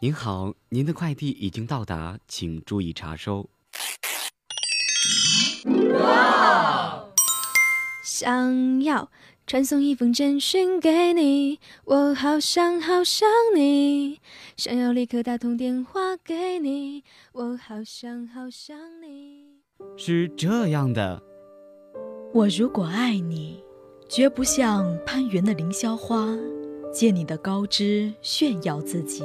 [0.00, 3.50] 您好，您的快递已经到达，请注意查收。
[5.94, 7.04] 哇！
[8.04, 9.10] 想要
[9.44, 14.20] 传送一封简讯给你，我好想好想你。
[14.56, 17.02] 想要立刻打通电话给你，
[17.32, 19.46] 我好想好想你。
[19.96, 21.20] 是这样的，
[22.32, 23.64] 我如果爱你，
[24.08, 26.24] 绝不像攀援的凌霄花，
[26.94, 29.24] 借你的高枝炫耀自己。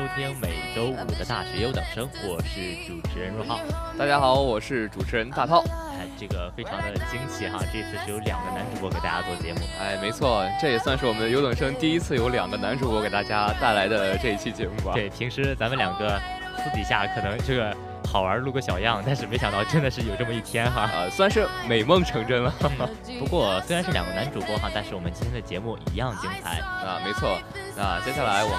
[0.00, 3.60] 收听每周五的大学优等生，我是主持人若浩。
[3.98, 5.62] 大家好，我是主持人大涛。
[5.92, 9.60] 哎，这个非常的惊喜哈，这次是有两个男主播给大家做节目。
[9.78, 14.92] 哎，没错，这也算是我们优等生第一次有两个男主播给大家带来的这一期节目吧。
[14.94, 16.18] 对，平时咱们两个
[16.56, 17.76] 私底下可能这个。
[18.08, 22.52] 好玩录个小样，但是没想到真的是有这么一天哈，呃， 算是美梦成真了。
[23.20, 27.38] 不过虽然是两个男主播哈，但是我们今天的节目一样精彩 啊，没错。
[27.76, 28.58] 那接下来我们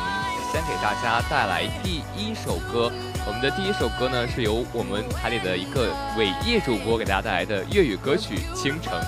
[0.52, 2.92] 先给大家带来第一首歌，
[3.26, 9.00] 我们的第一首歌呢是由我们台里的一个伟业主播给大家带来的粤语歌曲《倾城》。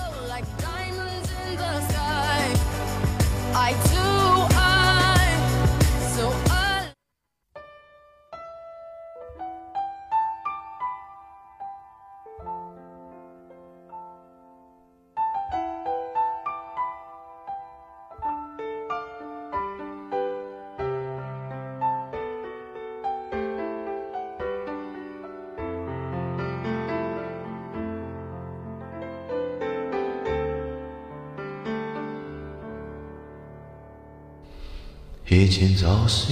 [35.44, 36.32] 以前就是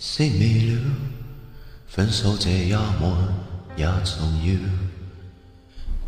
[0.00, 0.80] 熄灭了，
[1.86, 2.92] 分手这一晚
[3.76, 4.58] 也重要。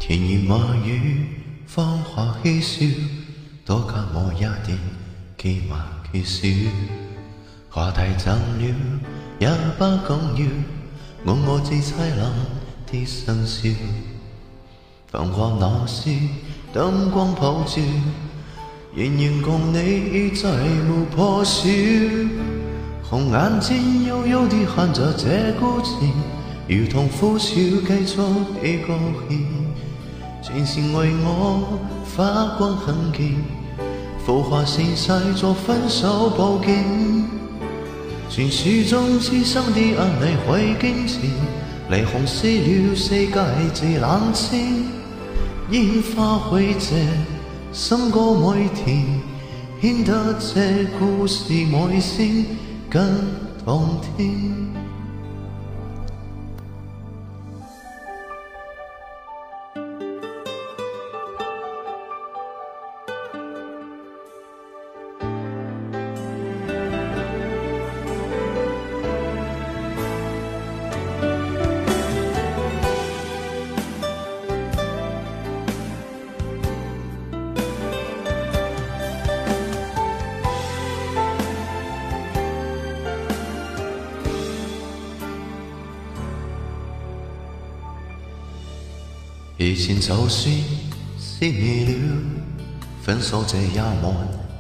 [0.01, 0.53] 甜言蜜
[0.85, 1.27] 语，
[1.65, 2.87] 芳华嬉笑，
[3.65, 4.77] 多给我一点
[5.37, 5.81] 寄望
[6.11, 6.49] 缺少。
[7.71, 8.75] 话题怎了
[9.39, 9.49] 也
[9.79, 9.85] 不
[10.35, 10.45] 紧
[11.25, 12.33] 要，我我最凄冷
[12.91, 13.71] 的深宵。
[15.07, 16.11] 繁华那时，
[16.73, 17.81] 灯光普照。
[18.99, 20.51] 仍然共你在
[20.91, 21.69] 无破晓，
[23.01, 25.95] 红眼睛幽幽地看着这故事，
[26.67, 27.55] 如同呼啸
[27.87, 28.99] 继续的歌
[29.29, 29.39] 献，
[30.43, 33.37] 前线为我发光很健，
[34.27, 36.85] 浮华盛世作分手宝剑，
[38.29, 41.31] 传说中痴心的眼泪会惊前，
[41.89, 44.87] 离红撕了世界最冷清，
[45.71, 46.97] 烟花会谢。
[47.79, 49.07] 心歌每甜，
[49.81, 52.45] 显得这故事每声
[52.91, 53.01] 更
[53.65, 54.68] 动听。
[89.79, 90.53] 前就算
[91.21, 91.95] 熄灭了，
[93.01, 94.13] 分手这一晚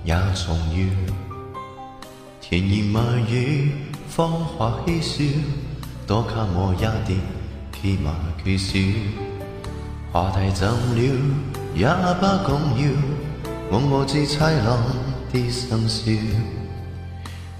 [0.04, 0.86] 也重要。
[2.40, 2.98] 甜言蜜
[3.28, 3.72] 语，
[4.08, 5.24] 芳华嬉笑，
[6.06, 7.18] 多给我一点
[7.72, 8.08] 甜蜜
[8.44, 8.78] 缺少。
[10.12, 11.00] 话题怎了
[11.74, 11.88] 也
[12.20, 12.88] 不重要，
[13.70, 14.78] 我我最凄冷
[15.32, 16.12] 的深宵。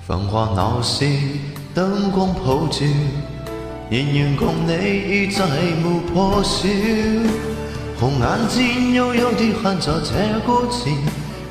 [0.06, 1.04] 繁华闹市，
[1.74, 2.86] 灯光普照。
[3.90, 5.46] 仍然共你再
[5.82, 6.68] 无破晓。
[7.98, 10.12] 红眼睛幽幽地看着这
[10.44, 10.94] 孤前，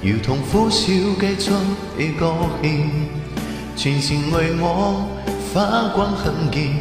[0.03, 0.85] 如同苦笑
[1.19, 1.51] 记出
[1.97, 2.31] 你个
[2.61, 2.91] 欠。
[3.75, 5.07] 前程为我
[5.51, 6.79] 花光很见，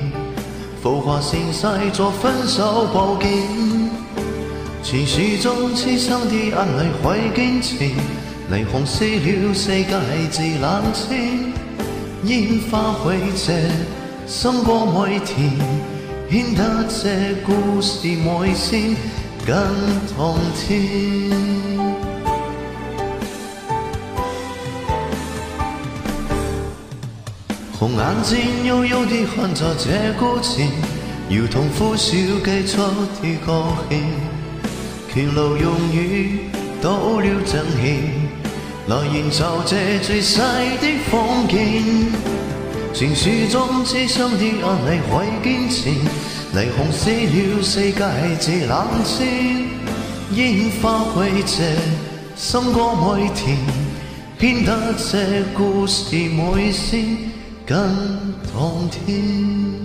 [0.82, 3.30] 浮华盛世做分手宝剑。
[4.84, 7.90] 传说中痴心的眼泪挥剑前，
[8.52, 11.52] 霓虹熄了世界自冷清，
[12.24, 13.70] 烟花会谢，
[14.26, 15.52] 心歌每甜，
[16.28, 18.96] 显得这故事每线
[19.46, 19.56] 更
[20.16, 21.30] 动听。
[27.78, 30.72] 红眼睛悠悠地看着这孤前，
[31.30, 32.82] 如同苦笑记出
[33.22, 34.02] 的个欠。
[35.08, 36.50] 拳路用雨
[36.82, 38.02] 倒了正气，
[38.88, 42.10] 来研就这最细的风景。
[42.96, 45.90] 传说中痴心的眼泪会坚持，
[46.54, 48.02] 霓虹熄了世界
[48.40, 49.68] 自冷清，
[50.32, 51.76] 烟花会谢，
[52.34, 53.58] 心歌每甜，
[54.38, 57.18] 编得这故事每声
[57.66, 57.76] 更
[58.50, 59.75] 动天。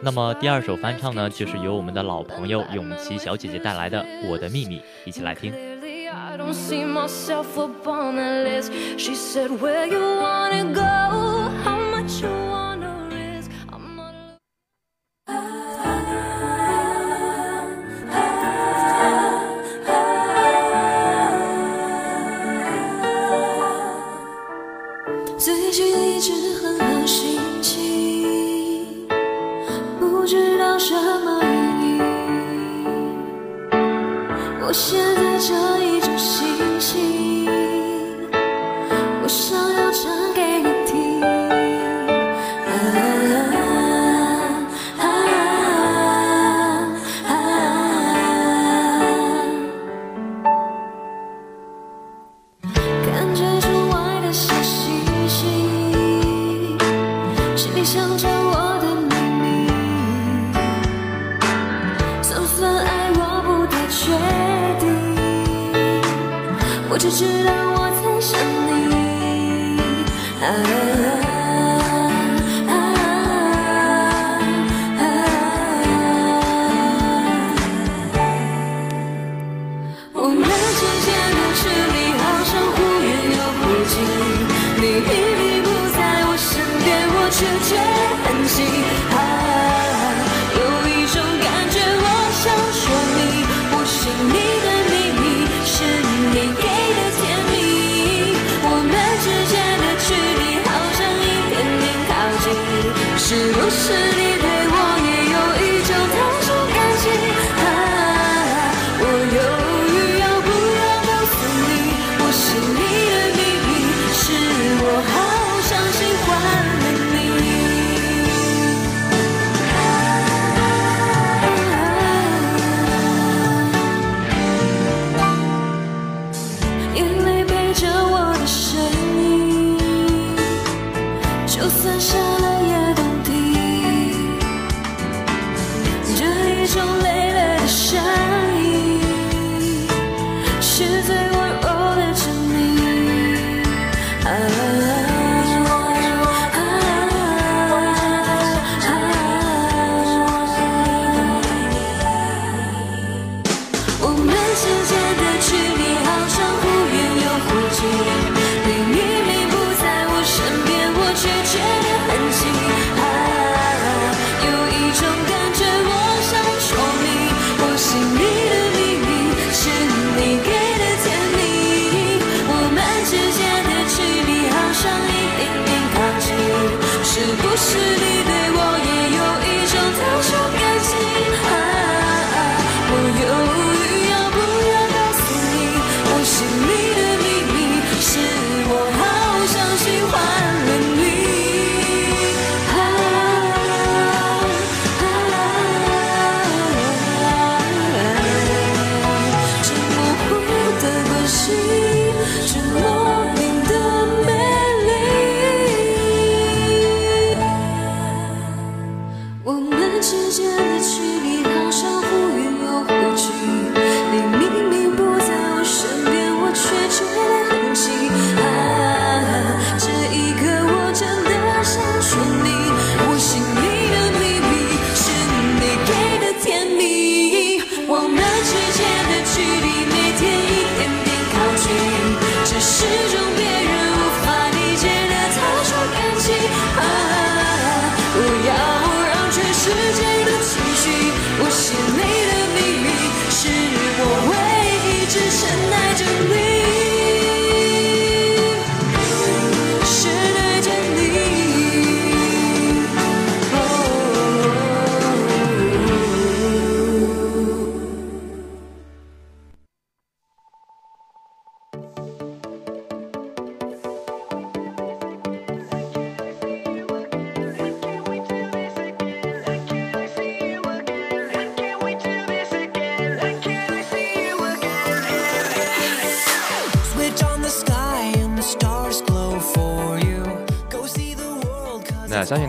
[0.00, 5.52] 那么第二首翻唱呢，就是由我们的老朋友永琪小姐姐带来的《我的秘密》，一起来听。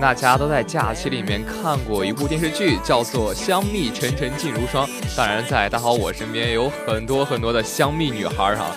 [0.05, 4.87] 大家都在假期里面看过一部电视剧，叫做《香蜜沉沉烬如霜》。
[5.17, 8.67] 当然，在大好我身边有很多很多的香蜜女孩哈。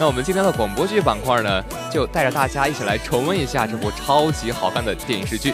[0.00, 5.52] 那我们今天的广播剧板块呢，就带着大家一起来重温一下这部超级好看的电视剧。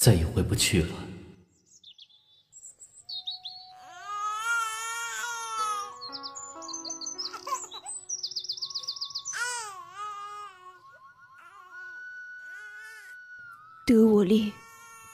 [0.00, 0.88] 再也回不去了。
[13.84, 14.50] 得我令，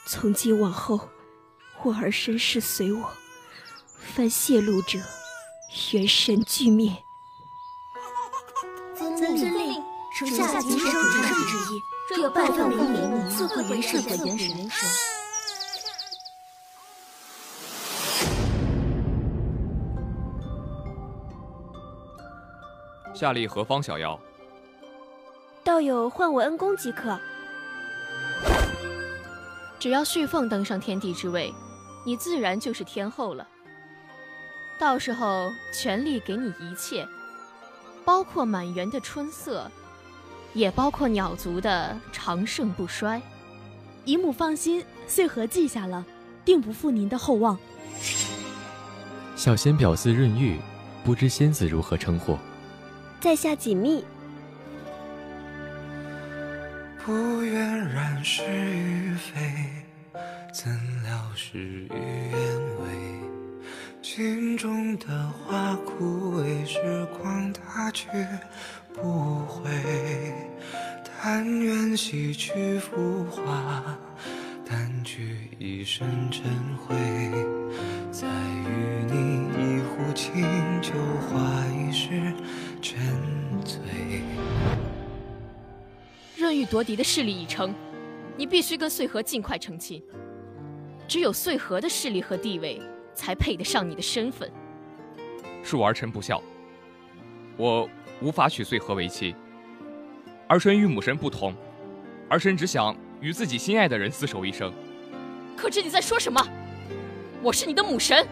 [0.05, 1.09] 从今往后，
[1.83, 3.11] 我儿身世随我，
[4.15, 4.99] 凡泄露者，
[5.91, 6.95] 元神俱灭。
[8.95, 9.83] 遵令，
[10.17, 11.81] 属下谨守主上旨意，
[12.15, 14.49] 若拜奉为民，速获元神的元神。
[23.13, 24.17] 下吏何方小妖？
[25.65, 27.19] 道友唤我恩公即可。
[29.77, 31.53] 只要旭凤登上天帝之位，
[32.05, 33.45] 你自然就是天后了。
[34.79, 37.05] 到时候全力给你一切，
[38.05, 39.69] 包括满园的春色，
[40.57, 43.21] 也包括鸟族的长盛不衰。
[44.05, 46.03] 姨母放心，穗禾记下了，
[46.43, 47.55] 定不负您的厚望。
[49.35, 50.57] 小仙表字润玉，
[51.03, 52.35] 不知仙子如何称呼？
[53.19, 54.03] 在下锦觅。
[57.05, 59.31] 不愿染是与非，
[60.51, 60.71] 怎
[61.03, 61.87] 料事与
[62.31, 62.87] 愿违。
[64.01, 68.07] 心中的花枯萎，时光它却
[69.01, 69.69] 不悔。
[71.29, 73.97] 但愿洗去浮华，
[74.65, 76.43] 淡去一身尘
[76.77, 76.95] 灰。
[78.11, 80.43] 再与你一壶清
[80.81, 80.93] 酒，
[81.27, 82.33] 话一世
[82.81, 82.99] 沉
[83.63, 83.77] 醉。
[86.37, 87.73] 润玉夺嫡的势力已成，
[88.37, 90.01] 你必须跟穗禾尽快成亲。
[91.07, 92.81] 只有穗禾的势力和地位，
[93.13, 94.49] 才配得上你的身份。
[95.63, 96.41] 恕儿臣不孝，
[97.57, 97.89] 我
[98.21, 99.35] 无法娶穗禾为妻。
[100.47, 101.53] 儿臣与母神不同，
[102.29, 104.71] 儿臣只想与自己心爱的人厮守一生。
[105.55, 106.41] 可知你在说什么？
[107.41, 108.25] 我是你的母神。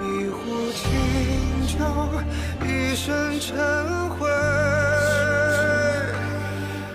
[0.00, 0.88] 一壶清
[1.66, 1.84] 酒，
[2.64, 3.56] 一身尘
[4.10, 4.28] 灰。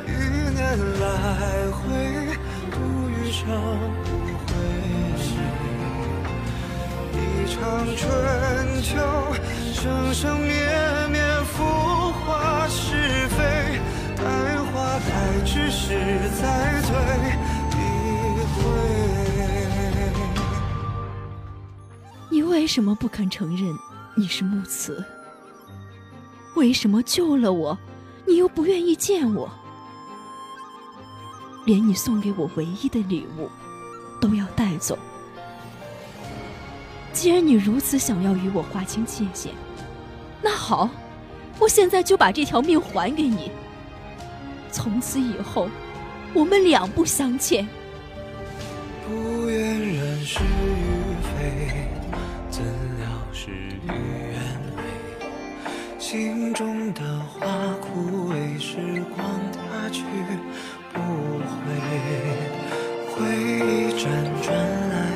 [0.07, 0.09] 一
[0.51, 2.35] 年来回，
[2.71, 2.75] 度
[3.09, 3.47] 余生
[7.43, 8.95] 一场春秋，
[9.73, 10.49] 生生灭
[11.11, 11.61] 灭，浮
[12.13, 13.81] 华是非。
[14.15, 14.23] 待
[14.71, 15.89] 花开，只是
[16.39, 16.95] 再醉
[17.71, 17.77] 一
[18.55, 18.63] 回。
[22.29, 23.77] 你为什么不肯承认
[24.15, 25.03] 你是木慈？
[26.55, 27.77] 为什么救了我，
[28.25, 29.51] 你又不愿意见我？
[31.65, 33.49] 连你送给我唯一的礼物
[34.21, 34.97] 都要带走。
[37.13, 39.53] 既然你如此想要与我划清界限，
[40.41, 40.89] 那好，
[41.59, 43.51] 我现在就把这条命还给你。
[44.71, 45.69] 从此以后，
[46.33, 47.65] 我们两不相欠。
[49.05, 51.69] 不愿人是与非，
[52.49, 52.63] 怎
[52.97, 54.41] 料事与愿
[54.75, 54.83] 违。
[55.99, 57.47] 心中的花
[57.79, 58.77] 枯萎，时
[59.15, 60.03] 光它去
[60.91, 61.53] 不回。
[63.15, 64.01] 回忆辗
[64.41, 64.57] 转
[64.89, 65.12] 来，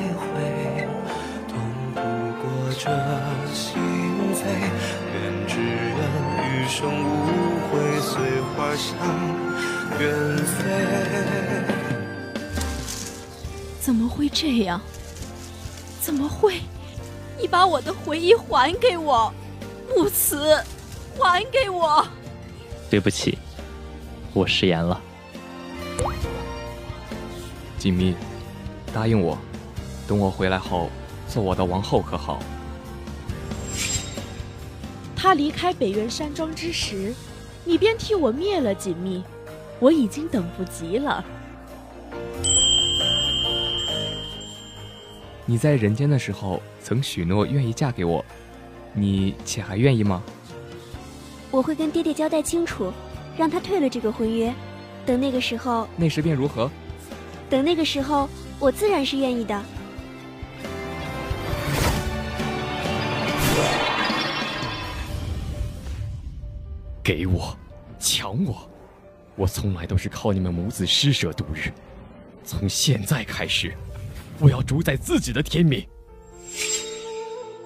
[2.78, 2.90] 过这
[3.52, 3.82] 心
[4.34, 4.44] 扉。
[5.12, 5.98] 愿只愿
[6.44, 7.06] 余生无
[7.68, 8.94] 悔，随花香
[9.98, 10.54] 远飞。
[13.80, 14.80] 怎么会这样？
[16.00, 16.60] 怎么会？
[17.40, 19.32] 你把我的回忆还给我，
[19.88, 20.56] 木慈，
[21.18, 22.06] 还给我！
[22.90, 23.38] 对不起，
[24.32, 25.00] 我食言了。
[27.78, 28.14] 锦觅，
[28.92, 29.38] 答应我，
[30.06, 30.90] 等我回来后，
[31.28, 32.40] 做我的王后可好？
[35.20, 37.12] 他离开北原山庄之时，
[37.64, 39.20] 你便替我灭了锦觅，
[39.80, 41.24] 我已经等不及了。
[45.44, 48.24] 你在人间的时候曾许诺愿意嫁给我，
[48.92, 50.22] 你且还愿意吗？
[51.50, 52.92] 我会跟爹爹交代清楚，
[53.36, 54.54] 让他退了这个婚约。
[55.04, 56.70] 等那个时候，那时便如何？
[57.50, 58.28] 等那个时候，
[58.60, 59.60] 我自然是愿意的。
[67.08, 67.56] 给我，
[67.98, 68.68] 抢我，
[69.34, 71.72] 我从来都是靠你们母子施舍度日。
[72.44, 73.72] 从现在开始，
[74.38, 75.88] 我要主宰自己的天命。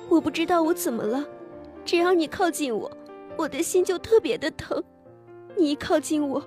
[0.09, 1.27] 我不知道我怎么了，
[1.85, 2.89] 只要你靠近我，
[3.37, 4.81] 我的心就特别的疼。
[5.59, 6.41] 你一靠近我，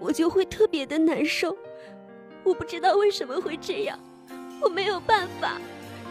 [0.00, 1.54] 我就会特别的难受。
[2.44, 4.00] 我不知道为什么会这样，
[4.62, 5.60] 我没有办法。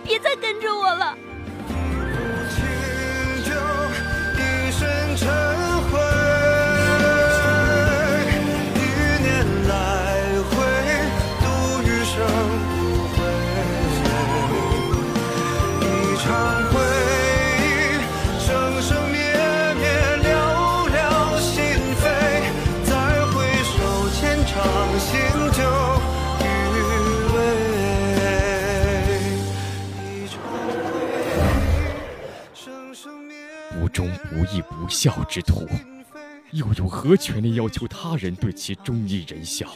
[0.03, 1.17] 别再跟着我了。
[34.57, 35.67] 忠不孝之徒，
[36.51, 39.67] 又有何权利要求他人对其忠义仁孝？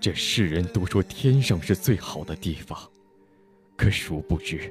[0.00, 2.76] 这世人都说天上是最好的地方，
[3.76, 4.68] 可殊不知，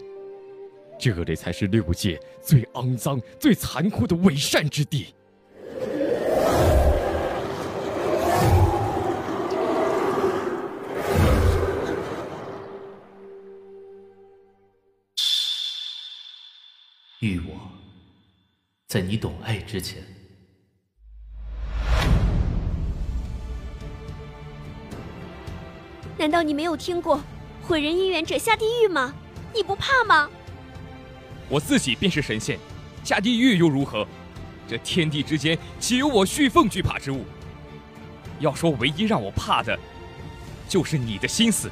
[1.00, 5.14] 这里才是六界最肮脏、最残酷的伪善之地。
[17.20, 17.54] 欲我，
[18.92, 20.04] 在你懂爱之前，
[26.18, 27.24] 难道你没有听过
[27.64, 29.14] “毁人姻缘者下地狱”吗？
[29.56, 30.30] 你不怕吗？
[31.48, 32.60] 我自己便是神仙，
[33.02, 34.06] 下地狱又如何？
[34.68, 37.24] 这天地之间，岂有我旭凤惧怕之物？
[38.42, 39.80] 要说唯一让我怕的，
[40.68, 41.72] 就是你的心思。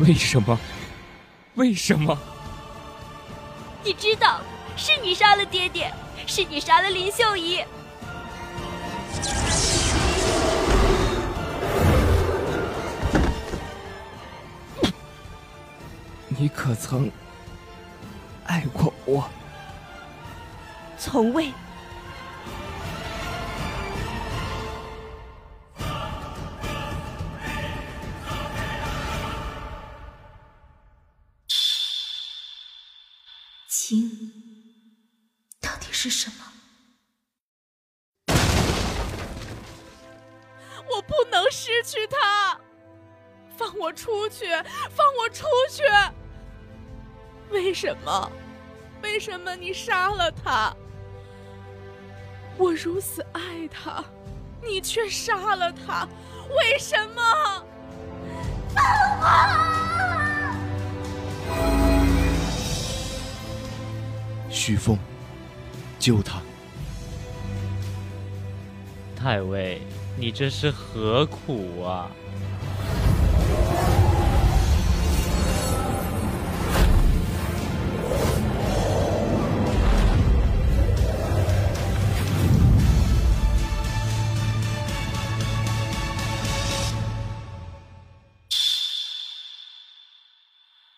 [0.00, 0.58] 为什么？
[1.54, 2.18] 为什么？
[3.84, 4.40] 你知道，
[4.76, 5.92] 是你杀了爹爹，
[6.26, 7.62] 是你杀了林秀仪。
[16.28, 17.10] 你可曾
[18.46, 19.24] 爱过我？
[20.98, 21.52] 从未。
[36.04, 36.36] 是什么？
[40.90, 42.60] 我不能失去他！
[43.56, 44.44] 放我出去！
[44.90, 45.82] 放我出去！
[47.48, 48.30] 为什么？
[49.02, 50.76] 为什么你杀了他？
[52.58, 54.04] 我如此爱他，
[54.62, 56.06] 你却杀了他，
[56.54, 57.64] 为什么？
[58.74, 58.84] 放
[59.20, 59.64] 我！
[64.50, 64.98] 徐凤，
[66.04, 66.42] 救他！
[69.16, 69.80] 太尉，
[70.18, 72.10] 你这是何苦啊？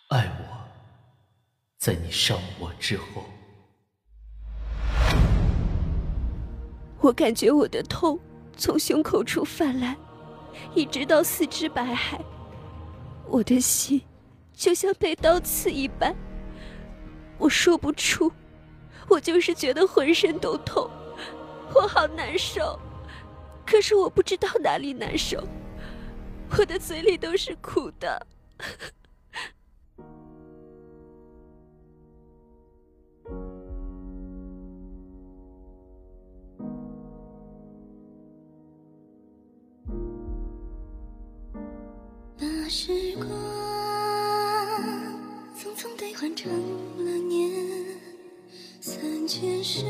[0.09, 0.69] 爱我，
[1.79, 3.25] 在你伤我之后。
[7.07, 8.19] 我感觉我的痛
[8.57, 9.95] 从胸口处泛滥，
[10.75, 12.19] 一直到四肢百骸，
[13.29, 14.03] 我的心
[14.53, 16.13] 就像被刀刺一般。
[17.39, 18.33] 我说不出，
[19.09, 20.91] 我就是觉得浑身都痛，
[21.73, 22.77] 我好难受。
[23.65, 25.41] 可是我不知道哪里难受，
[26.59, 28.27] 我的嘴里都是苦的。
[42.79, 43.27] 时光
[45.57, 46.53] 匆匆兑换成
[46.99, 47.51] 了年，
[48.83, 49.87] 三千世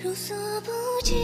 [0.00, 0.70] 如所不
[1.02, 1.18] 见。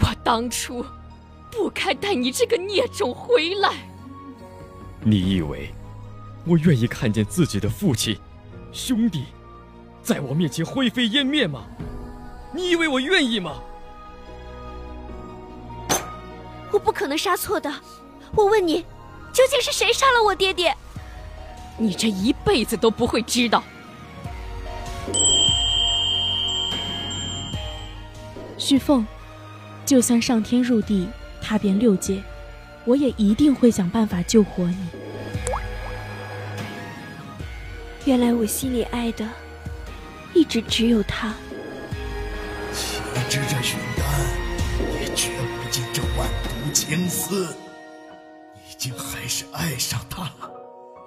[0.00, 0.82] 我当初
[1.50, 3.86] 不该带你这个孽种回来。
[5.02, 5.74] 你以为
[6.46, 8.18] 我愿意看见自己的父亲、
[8.72, 9.24] 兄弟
[10.02, 11.66] 在我面前灰飞烟灭吗？
[12.54, 13.62] 你以为我愿意吗？
[16.72, 17.72] 我不可能杀错的。
[18.34, 18.80] 我问你，
[19.32, 20.74] 究竟是谁杀了我爹爹？
[21.78, 23.62] 你这一辈子都不会知道。
[28.56, 29.06] 旭凤，
[29.84, 31.08] 就算上天入地，
[31.42, 32.22] 踏遍六界，
[32.84, 34.88] 我也一定会想办法救活你。
[38.04, 39.28] 原来我心里爱的，
[40.32, 41.34] 一直只有他。
[46.92, 47.46] 情丝，
[48.70, 50.52] 已经还是爱上他了，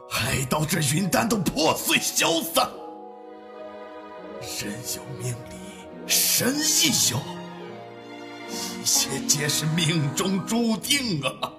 [0.09, 2.67] 害到这云丹都破碎消散。
[4.41, 7.19] 人有命理，神亦有，
[8.49, 11.53] 一切皆是命中注定啊！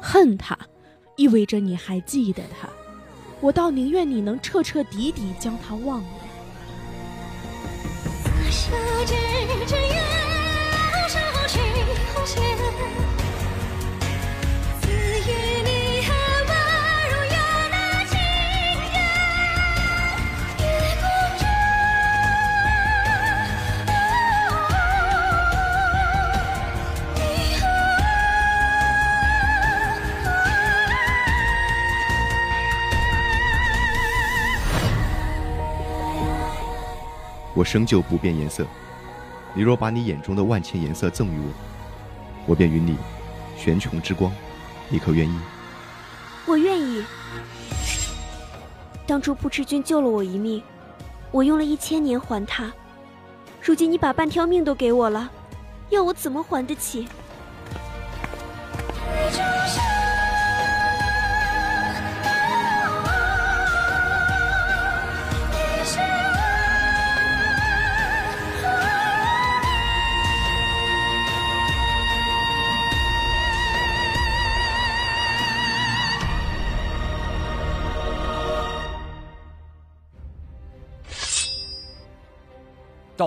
[0.00, 0.58] 恨他，
[1.14, 2.68] 意味着你还记得他。
[3.40, 6.08] 我倒宁愿你能彻彻底底将他忘了。
[12.22, 12.72] 我。
[37.72, 38.66] 生就不变颜色。
[39.54, 41.71] 你若把你眼中的万千颜色赠予我，
[42.46, 42.96] 我便与你
[43.56, 44.32] 玄穹之光。
[44.88, 45.38] 你可愿意？
[46.46, 47.04] 我愿意。
[49.06, 50.62] 当初不知君救了我一命，
[51.30, 52.72] 我用了一千年还他。
[53.60, 55.30] 如今你把半条命都给我了，
[55.90, 57.06] 要我怎么还得起？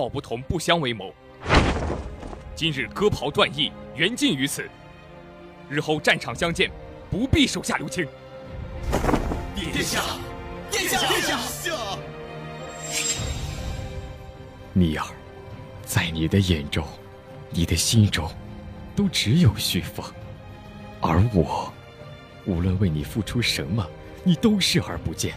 [0.06, 1.12] 道不同不相为谋。
[2.54, 4.64] 今日割袍断义，缘尽于此。
[5.68, 6.70] 日后战场相见，
[7.10, 8.06] 不必手下留情。
[9.56, 10.00] 殿下，
[10.70, 11.98] 殿下，殿下！
[14.72, 15.04] 蜜儿，
[15.84, 16.86] 在你的眼中，
[17.50, 18.30] 你的心中，
[18.94, 20.04] 都只有旭凤，
[21.00, 21.72] 而我，
[22.44, 23.84] 无论为你付出什么，
[24.22, 25.34] 你都视而不见。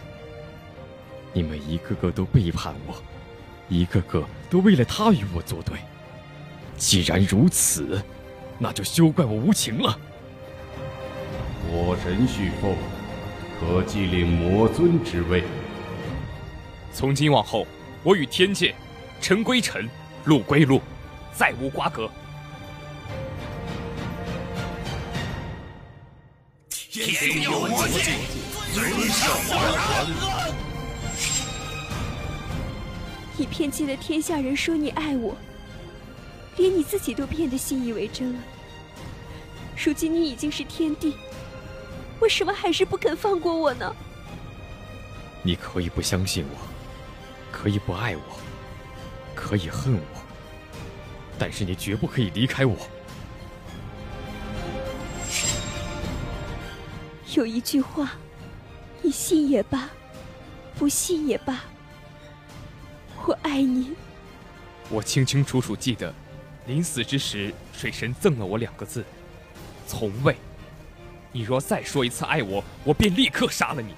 [1.32, 2.94] 你们一个个都背叛我，
[3.70, 5.78] 一个个都为了他与我作对。
[6.76, 8.02] 既然如此，
[8.58, 9.98] 那就休怪我无情了。
[11.72, 12.74] 我神旭凤，
[13.60, 15.44] 可继领魔尊之位。
[16.92, 17.66] 从今往后，
[18.02, 18.74] 我与天界，
[19.20, 19.88] 尘归尘，
[20.24, 20.82] 路归路，
[21.32, 22.10] 再无瓜葛。
[26.70, 28.16] 天有魔界，
[28.74, 30.69] 尊上皇权。
[33.40, 35.34] 你骗尽了天下人说你爱我，
[36.58, 38.38] 连你自己都变得信以为真了。
[39.82, 41.16] 如今你已经是天帝，
[42.20, 43.96] 为什么还是不肯放过我呢？
[45.42, 46.58] 你可以不相信我，
[47.50, 48.22] 可以不爱我，
[49.34, 50.20] 可以恨我，
[51.38, 52.76] 但是你绝不可以离开我。
[57.34, 58.12] 有一句话，
[59.00, 59.88] 你信也罢，
[60.78, 61.64] 不信也罢，
[63.26, 63.94] 我爱你。
[64.88, 66.12] 我清清楚楚记得，
[66.66, 69.04] 临死之时，水神赠了我两个字：
[69.86, 70.36] 从未。
[71.32, 73.94] 你若再说一次爱我，我便立刻杀了你。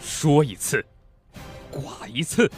[0.00, 0.84] 说一次，
[1.72, 2.50] 剐一次。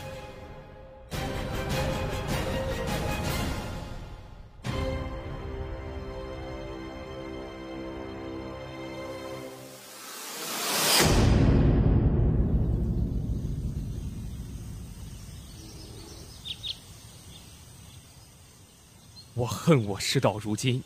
[19.65, 20.83] 恨我事到如今，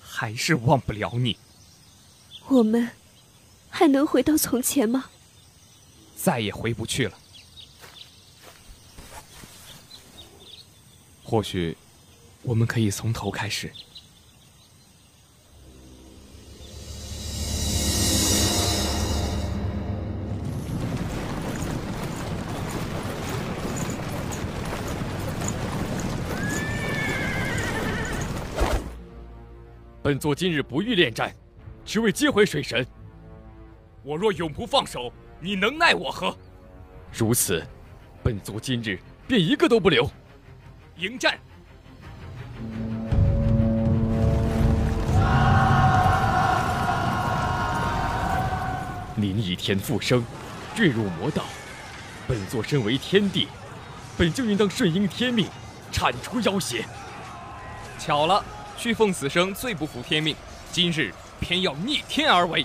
[0.00, 1.36] 还是忘不了你。
[2.46, 2.88] 我们
[3.68, 5.10] 还能回到从前吗？
[6.14, 7.18] 再也回不去了。
[11.24, 11.76] 或许，
[12.42, 13.72] 我们可以从头开始。
[30.10, 31.32] 本座今日不欲恋战，
[31.84, 32.84] 只为接回水神。
[34.02, 36.36] 我若永不放手，你能奈我何？
[37.12, 37.64] 如此，
[38.20, 40.10] 本座今日便一个都不留。
[40.96, 41.38] 迎战！
[49.14, 50.24] 您以天复生，
[50.74, 51.44] 坠入魔道。
[52.26, 53.46] 本座身为天帝，
[54.18, 55.46] 本就应当顺应天命，
[55.92, 56.84] 铲除妖邪。
[57.96, 58.44] 巧了，
[58.80, 60.34] 续奉死生最不服天命，
[60.72, 62.64] 今日偏要逆天而为。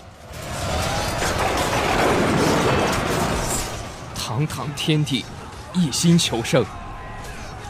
[4.15, 5.25] 堂堂天帝，
[5.73, 6.63] 一心求胜，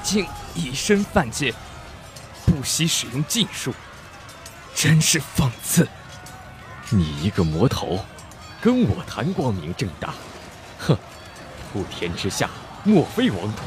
[0.03, 1.51] 竟以身犯戒，
[2.45, 3.73] 不惜使用禁术，
[4.75, 5.87] 真是讽刺。
[6.91, 8.05] 你一个魔头，
[8.61, 10.13] 跟我谈光明正大？
[10.77, 10.95] 哼！
[11.73, 12.47] 普天之下，
[12.83, 13.63] 莫非王土。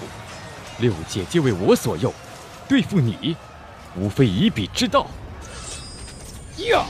[0.79, 2.15] 六界皆为我所用，
[2.69, 3.37] 对付你，
[3.97, 5.07] 无非以彼之道。
[6.71, 6.85] 呀！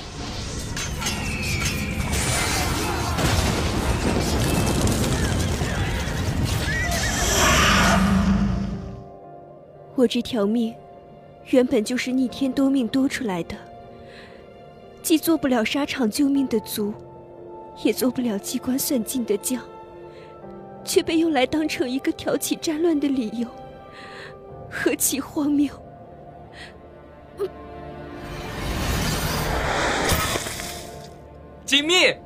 [9.95, 10.73] 我这条命，
[11.47, 13.57] 原本就是逆天多命多出来的，
[15.03, 16.95] 既做不了沙场救命的卒，
[17.83, 19.61] 也做不了机关算尽的将，
[20.85, 23.49] 却被用来当成一个挑起战乱的理由，
[24.71, 25.73] 何其荒谬！
[31.69, 32.17] 锦觅，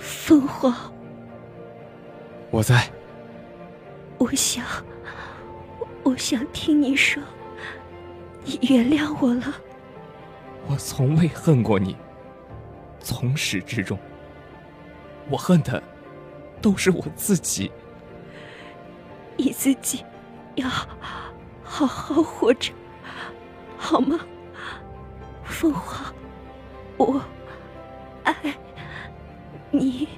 [0.00, 0.74] 凤凰，
[2.50, 2.90] 我在。
[4.16, 4.64] 我想，
[6.02, 7.22] 我想听你说，
[8.42, 9.54] 你原谅我了。
[10.66, 11.94] 我从未恨过你，
[12.98, 13.98] 从始至终，
[15.28, 15.82] 我恨的
[16.62, 17.70] 都是我自己。
[19.36, 20.02] 你自己
[20.54, 20.66] 要
[21.62, 22.72] 好好活着，
[23.76, 24.18] 好吗？
[25.48, 26.14] 凤凰，
[26.98, 27.20] 我
[28.22, 28.34] 爱
[29.70, 30.08] 你。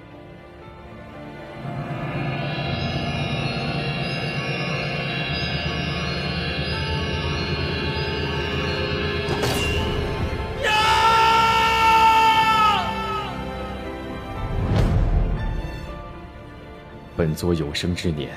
[17.17, 18.31] 本座有生之年，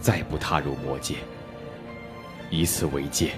[0.00, 1.16] 再不踏入魔界，
[2.50, 3.32] 以此为戒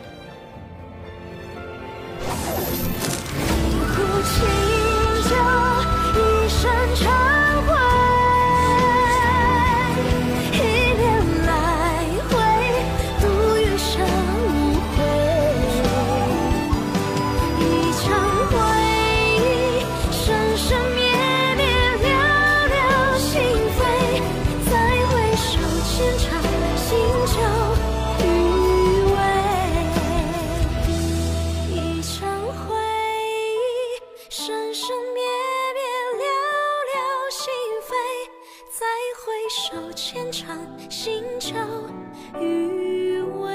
[39.54, 40.58] 手牵长，
[40.90, 41.56] 心交
[42.40, 43.53] 余温。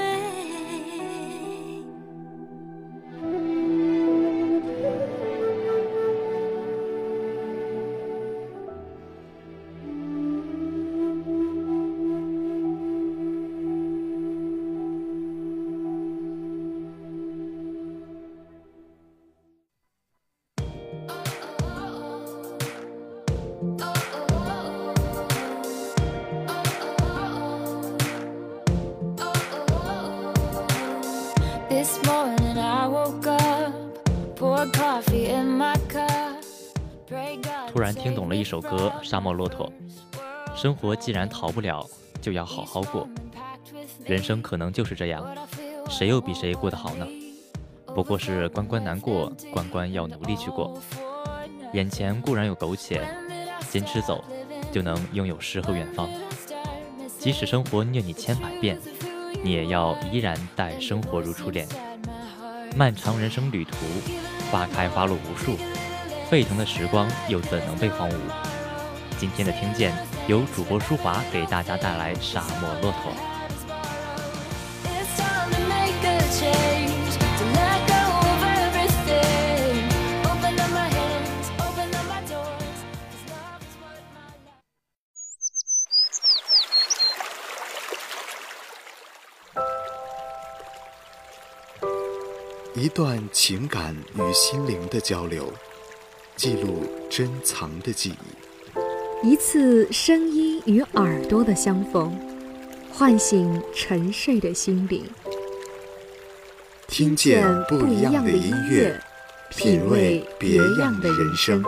[38.50, 39.72] 首歌《沙漠骆驼》，
[40.60, 41.86] 生活既然逃不了，
[42.20, 43.08] 就要好好过。
[44.04, 45.24] 人生可能就是这样，
[45.88, 47.06] 谁又比谁过得好呢？
[47.94, 50.76] 不过是关关难过，关关要努力去过。
[51.74, 53.06] 眼前固然有苟且，
[53.70, 54.24] 坚持走，
[54.72, 56.10] 就能拥有诗和远方。
[57.20, 58.80] 即使生活虐你千百遍，
[59.44, 61.68] 你也要依然待生活如初恋。
[62.74, 63.76] 漫长人生旅途，
[64.50, 65.56] 花开花落无数。
[66.30, 68.14] 沸腾的时光又怎能被荒芜？
[69.18, 69.92] 今天的听见
[70.28, 73.12] 由主播舒华给大家带来《沙漠骆驼》。
[92.76, 95.52] 一段情感与心灵的交流。
[96.40, 98.14] 记录珍藏的记
[99.22, 102.18] 忆，一次声音与耳朵的相逢，
[102.90, 105.04] 唤醒沉睡的心灵。
[106.88, 108.98] 听见不一样的音乐，
[109.50, 111.62] 品味别样的人生。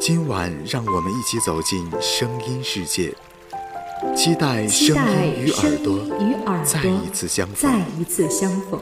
[0.00, 3.14] 今晚，让我们一起走进声音世界，
[4.16, 7.70] 期待声音与耳朵再一次相逢。
[7.70, 8.80] 再一次相逢。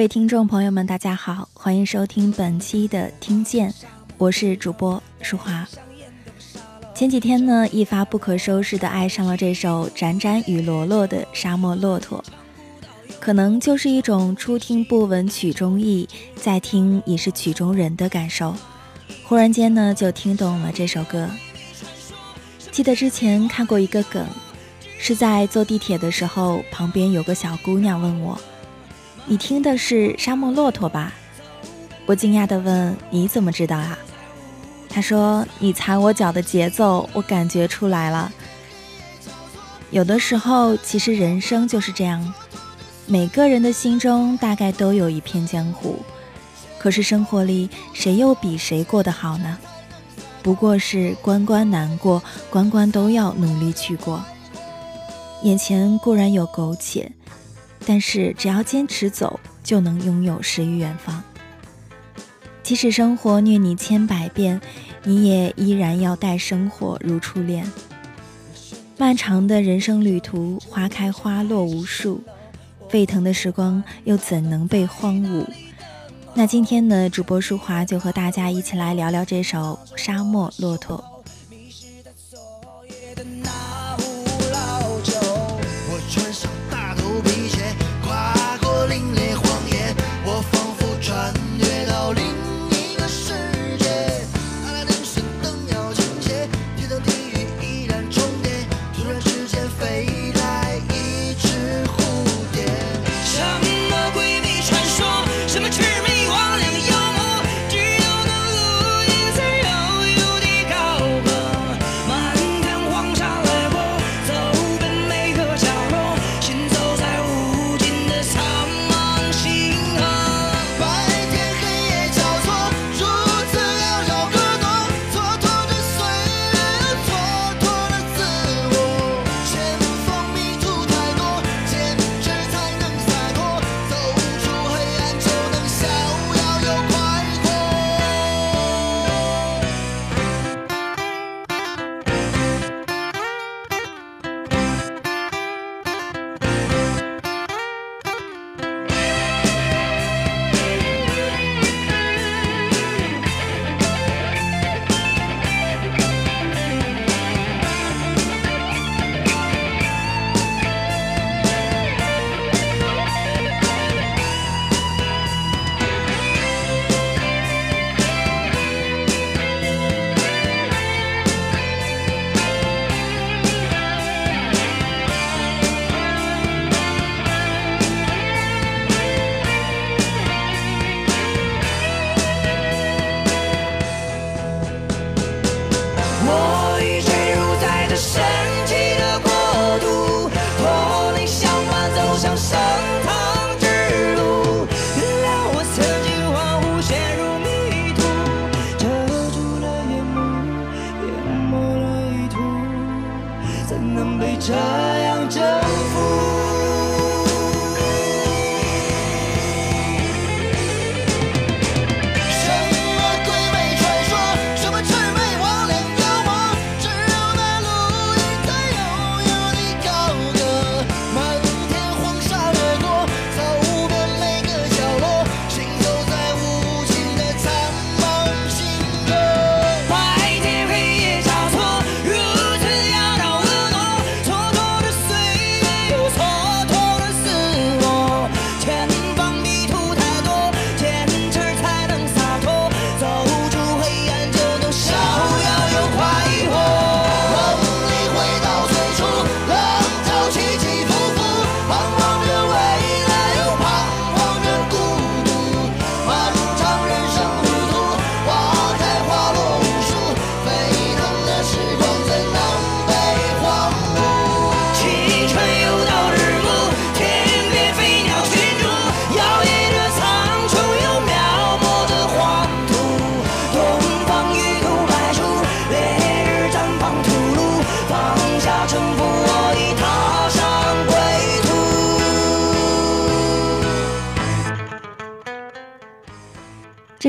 [0.00, 3.70] 各位听众朋友们，大家好，欢迎收听本期的《听见》，
[4.16, 5.68] 我是主播舒华。
[6.94, 12.24] 前几天呢，一发不可收拾的爱上了这首展展与罗罗的《沙漠骆驼》，
[13.20, 18.54] 可能就是一种初听不闻曲中意，再听已是曲中人的感受。
[19.24, 21.28] 忽然间呢，就听懂了这首歌。
[22.70, 24.26] 记得之前看过一个梗，
[24.98, 28.40] 是在坐地铁的时候，旁边有个小姑娘问我
[29.26, 31.12] ：“你听的是《沙漠骆驼》吧？”
[32.06, 33.98] 我惊讶地问：“你怎么知道啊？”
[34.88, 38.32] 他说：“你踩我脚的节奏，我感觉出来了。
[39.90, 42.34] 有的时候，其实人生就是这样，
[43.06, 46.00] 每个人的心中大概都有一片江湖，
[46.78, 49.58] 可是生活里谁又比谁过得好呢？
[50.42, 54.24] 不过是关关难过，关关都要努力去过。
[55.42, 57.12] 眼前固然有苟且，
[57.86, 61.22] 但是只要坚持走，就能拥有诗与远方。”
[62.62, 64.60] 即使生活虐你千百遍，
[65.02, 67.68] 你也依然要待生活如初恋。
[68.96, 72.22] 漫长的人生旅途，花开花落无数，
[72.88, 75.44] 沸腾的时光又怎能被荒芜？
[76.32, 81.02] 那今天呢，主播淑华就和大家一起来聊聊这首《沙漠骆驼》。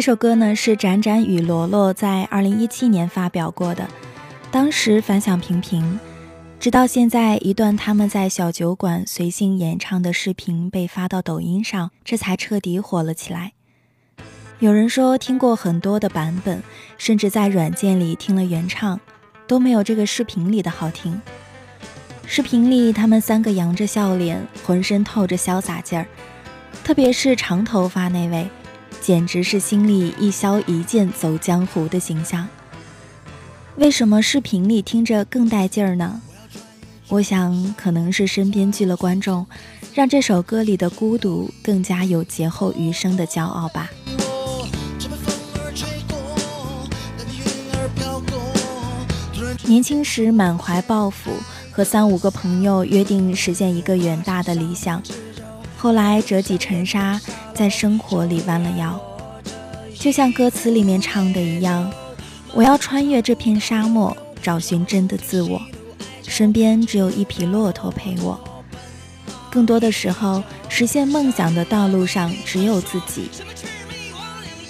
[0.02, 3.88] 这首歌呢是展展与罗罗在二零一七年发表过的，
[4.49, 5.99] 当时反响平平。
[6.60, 13.52] 直到现在，一段他们在小酒馆随性演唱的视频被发到抖音上，这才彻底火了起来。
[14.58, 16.64] 有人说听过很多的版本，
[16.97, 18.99] 甚至在软件里听了原唱，
[19.45, 21.22] 都没有这个视频里的好听。
[22.26, 26.08] 视频里他们三个扬着笑脸，浑身透着潇洒劲儿，
[26.84, 28.49] 特别是长头发那位，
[29.02, 32.47] 简直是心里一消一剑走江湖的形象。
[33.78, 36.22] 为什么视频里听着更带劲儿呢？
[37.08, 39.45] 我想可能是身边聚了观众，
[39.93, 43.89] 让这首歌里的孤独更加有劫后余生的骄傲吧。
[49.66, 51.32] 年轻时满怀抱负，
[51.72, 55.02] 和三五个朋友约定实现一个远大的理想。
[55.82, 57.20] 后来折戟沉沙，
[57.56, 59.02] 在生活里弯了腰。
[59.96, 61.92] 就像歌词里面唱的一样，
[62.54, 65.60] 我要穿越这片沙漠，找寻真的自我。
[66.28, 68.40] 身边只有一匹骆驼陪我。
[69.50, 73.32] 更多的时候，实现梦想的道路上只有自己。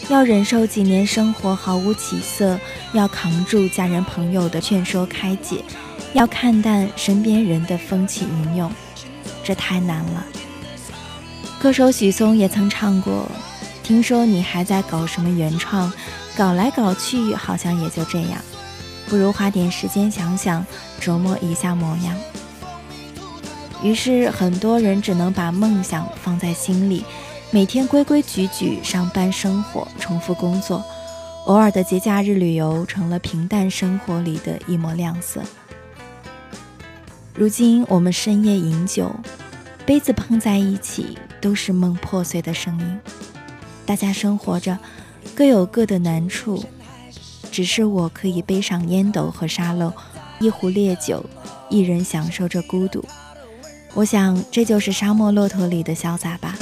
[0.07, 2.57] 要忍受几年生活毫无起色，
[2.93, 5.61] 要扛住家人朋友的劝说开解，
[6.13, 8.71] 要看淡身边人的风起云涌，
[9.43, 10.25] 这太难了。
[11.61, 13.29] 歌手许嵩也曾唱过
[13.83, 15.93] ：“听说你还在搞什么原创，
[16.35, 18.41] 搞来搞去好像也就这样，
[19.07, 20.65] 不如花点时间想想，
[20.99, 22.17] 琢磨一下模样。”
[23.83, 27.05] 于是很多人只能把梦想放在心里。
[27.51, 30.83] 每天规规矩矩上班生活，重复工作，
[31.45, 35.41] 偶尔的节假日旅游成了平淡生活里的一抹亮色。
[37.35, 39.13] 如今我们深夜饮酒，
[39.85, 42.99] 杯子碰在一起，都是梦破碎的声音。
[43.85, 44.77] 大家生活着，
[45.35, 46.63] 各有各的难处，
[47.51, 49.91] 只是我可以背上烟斗和沙漏，
[50.39, 51.25] 一壶烈酒，
[51.69, 53.03] 一人享受着孤独。
[53.93, 56.57] 我想，这就是沙漠骆驼里的潇洒吧。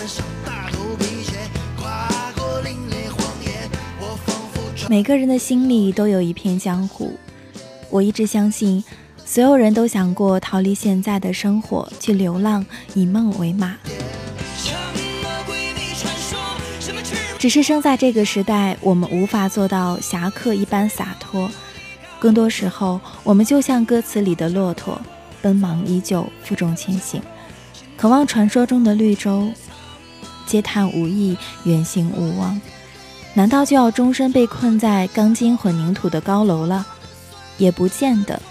[4.90, 7.16] 每个人的心里都有一片江湖。
[7.92, 8.84] 我一直相信，
[9.24, 12.66] 所有人都想过逃离现在的生活，去流浪，
[12.96, 13.78] 以梦为马。
[17.40, 21.50] 只是生在这个时代，我们无法做到侠客一般洒脱。
[22.20, 25.00] 更多时候，我们就像歌词里的骆驼，
[25.42, 27.22] 奔忙依旧，负重前行，
[27.96, 29.50] 渴望传说中的绿洲，
[30.46, 32.60] 嗟叹无益，远行无望。
[33.36, 36.86] 难道就要终身被困在钢筋混凝土的高楼了？
[37.58, 38.42] 也不见得，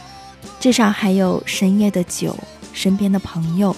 [0.58, 2.34] 至少还有深夜的酒，
[2.72, 3.76] 身边的朋友，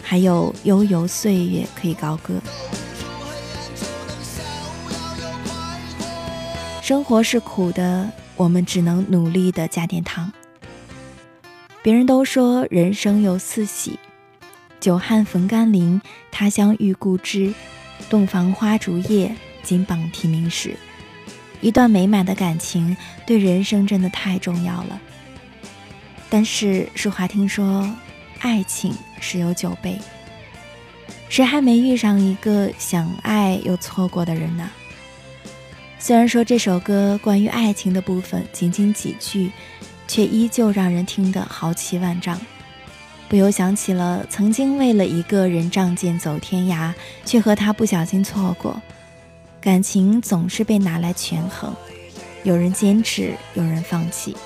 [0.00, 2.34] 还有悠游岁月可以高歌。
[6.92, 10.30] 生活是苦的，我们只能努力的加点糖。
[11.82, 13.98] 别人都说人生有四喜：
[14.78, 17.54] 久旱逢甘霖，他乡遇故知，
[18.10, 19.34] 洞房花烛夜。
[19.62, 20.76] 金榜题名时，
[21.62, 22.94] 一段美满的感情
[23.26, 25.00] 对人生真的太重要了。
[26.28, 27.90] 但是淑华听说，
[28.40, 29.98] 爱情是有九悲，
[31.30, 34.70] 谁还没遇上一个想爱又错过的人呢？
[36.02, 39.52] 虽然说这首歌关于爱情的部分仅仅几句，
[40.08, 42.40] 却依旧让人听得豪气万丈，
[43.28, 46.92] 不由想起了曾经为了一个人仗剑走天涯，
[47.24, 48.82] 却和他不小心错过。
[49.60, 51.72] 感情总是被拿来权衡，
[52.42, 54.36] 有人坚持，有人放弃。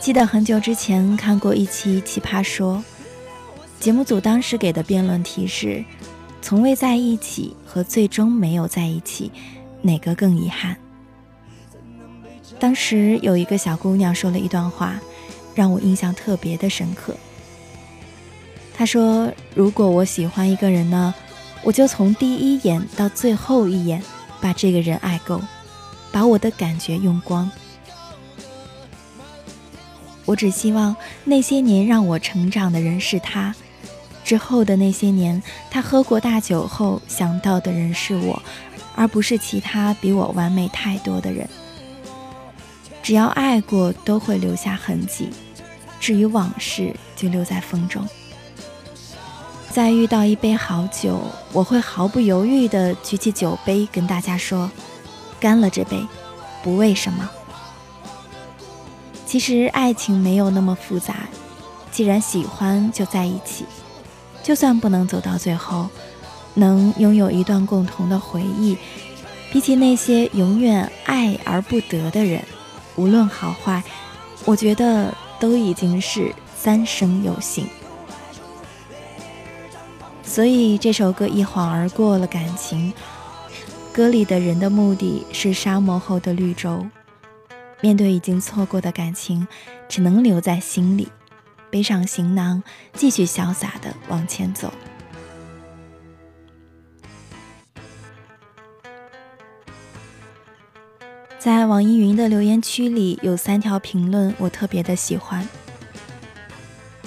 [0.00, 2.82] 记得很久之前看过一期《奇葩说》，
[3.78, 5.84] 节目组当时给的辩论题是：
[6.46, 9.32] 从未在一起和最终没有在一起，
[9.82, 10.76] 哪个更遗憾？
[12.60, 14.94] 当时有一个小姑娘说了一段话，
[15.56, 17.16] 让我印象特别的深刻。
[18.72, 21.12] 她说：“如果我喜欢一个人呢？”
[21.64, 24.00] 我就从第一眼到最后一眼，
[24.40, 25.40] 把这个人爱够，
[26.12, 27.50] 把我的感觉用光。
[30.24, 30.94] 我只希望
[31.24, 33.52] 那些年让我成长的人是他，
[34.26, 38.42] 之后的那些年，他喝过大酒后想到的人是我，
[38.96, 41.48] 而不是其他比我完美太多的人。
[43.04, 45.30] 只要爱过，都会留下痕迹。
[46.00, 48.04] 至于往事，就留在风中。
[49.70, 51.20] 再遇到一杯好酒，
[51.52, 54.68] 我会毫不犹豫地举起酒杯，跟大家说
[55.38, 56.04] ：“干了这杯，
[56.64, 57.30] 不为什么。”
[59.24, 61.28] 其实爱情没有那么复杂，
[61.92, 63.64] 既然喜欢就在一起，
[64.46, 65.88] 就算不能走到最后，
[66.54, 68.78] 能拥有一段共同的回忆，
[69.50, 72.40] 比起那些永远爱而不得的人，
[72.94, 73.82] 无论好坏，
[74.44, 77.66] 我觉得都已经是三生有幸。
[80.22, 82.92] 所以这首歌一晃而过了感情，
[83.92, 86.86] 歌里的人的目的是沙漠后的绿洲，
[87.80, 89.48] 面对已经错过的感情，
[89.88, 91.08] 只能留在心里，
[91.70, 92.62] 背上行囊，
[92.94, 94.72] 继续潇洒的往前走。
[101.38, 105.46] 在网易云的留言区里有三条评论，我特别的喜欢。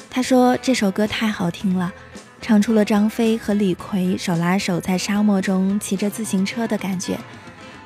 [0.10, 1.93] 他说这首歌太好听了。
[2.41, 7.20] 唱出了张飞和李逵手拉手在沙漠中骑着自行车的感觉，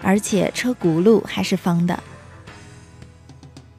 [0.01, 2.01] 而且车轱辘还是方的。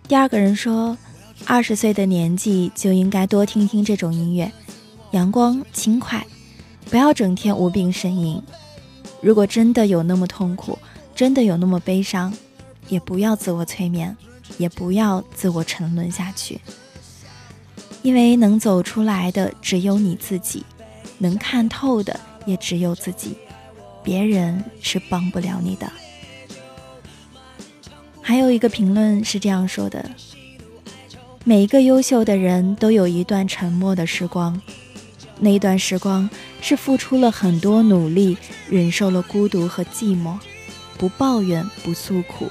[0.07, 0.99] 第二个人说，
[1.47, 4.51] 二十岁的年纪就应该多听听这种音乐，
[5.12, 6.26] 阳光轻快，
[6.90, 8.42] 不要整天无病呻吟。
[9.20, 10.78] 如果真的有那么痛苦，
[11.14, 12.32] 真的有那么悲伤，
[12.88, 14.16] 也不要自我催眠，
[14.59, 16.61] 也不要自我沉沦下去。
[18.03, 20.64] 因为能走出来的只有你自己，
[21.18, 23.36] 能看透的也只有自己，
[24.03, 25.90] 别人是帮不了你的。
[28.20, 30.11] 还有一个评论是这样说的：
[31.47, 34.59] 每一个优秀的人都有一段沉默的时光，
[35.38, 36.28] 那一段时光
[36.62, 40.38] 是付出了很多努力，忍受了孤独和寂寞，
[40.97, 42.49] 不抱怨，不诉苦。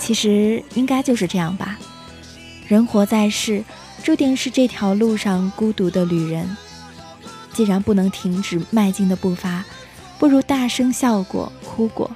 [0.00, 1.78] 其实应该就是这样吧。
[2.66, 3.62] 人活在世，
[4.02, 6.56] 注定是这条路上孤独的旅人。
[7.52, 9.64] 既然不能停止迈进的步伐，
[10.18, 12.10] 不如大声笑过、哭过，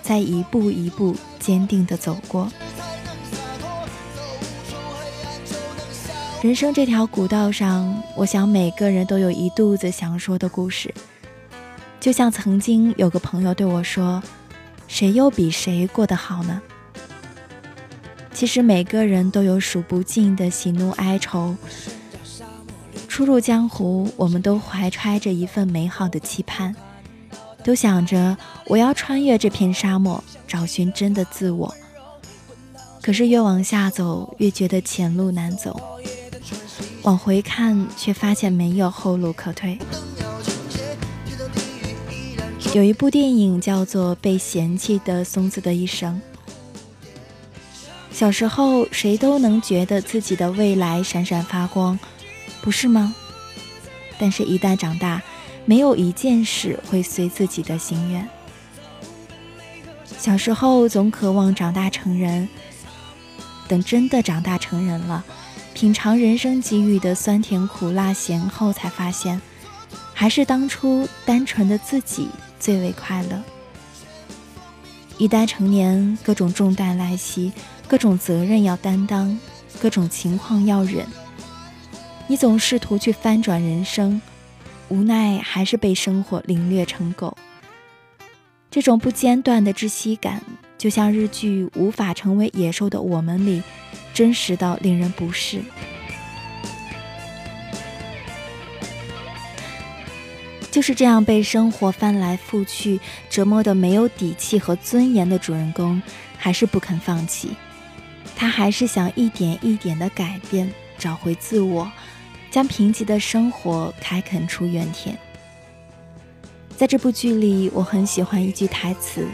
[0.00, 2.50] 再一步一步坚定地走过。
[6.42, 10.92] 人生这条古道上，我想每个人都有一肚子想说的故事。
[11.98, 14.22] 就像曾经有个朋友对我说
[14.86, 16.60] ：“谁又比谁过得好呢？”
[18.32, 21.56] 其实每个人都有数不尽的喜怒哀愁。
[23.08, 26.76] 初入江湖，我们都怀揣着一份美好的期盼，
[27.64, 31.74] 都想着我要穿越这片沙漠，找寻真的自我。
[33.02, 35.80] 可是越往下走，越觉得前路难走，
[37.06, 39.78] 往回看却发现没有后路可退。
[42.74, 46.20] 有一部电影叫做《被嫌弃的松子的一生》。
[48.10, 51.96] 小时候，谁都能觉得自己的未来闪闪发光，
[52.60, 53.14] 不是吗？
[54.18, 55.22] 但是，一旦长大，
[55.64, 58.28] 没有一件事会随自己的心愿。
[60.18, 62.48] 小时候总渴望长大成人，
[63.68, 65.24] 等真的长大成人了，
[65.76, 69.38] 品尝人生给予的酸甜苦辣咸后，才发现，
[70.14, 73.42] 还是当初单纯的自己最为快乐。
[75.18, 77.52] 一旦成年，各种重担来袭。
[77.86, 79.38] 各种责任要担当，
[79.78, 81.06] 各种情况要忍。
[82.26, 84.22] 你总试图去翻转人生，
[84.88, 87.36] 无奈还是被生活凌虐成狗。
[88.70, 90.42] 这种不间断的窒息感，
[90.78, 93.62] 就像日剧《无法成为野兽的我们》里，
[94.16, 95.60] 真实到令人不适。
[100.70, 102.98] 就是这样被生活翻来覆去
[103.28, 106.00] 折磨的没有底气和尊严的主人公，
[106.38, 107.50] 还是不肯放弃。
[108.34, 111.92] 他还是想一点一点的改变，找回自我，
[112.50, 115.14] 将贫瘠的生活开垦出原田。
[116.74, 119.26] 在这部剧里，我很喜欢一句台词：“